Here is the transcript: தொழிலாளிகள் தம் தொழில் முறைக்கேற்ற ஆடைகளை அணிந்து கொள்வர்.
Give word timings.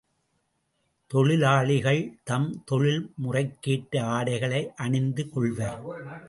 தொழிலாளிகள் 1.11 2.01
தம் 2.23 2.63
தொழில் 2.65 3.13
முறைக்கேற்ற 3.23 4.01
ஆடைகளை 4.01 4.71
அணிந்து 4.75 5.29
கொள்வர். 5.29 5.79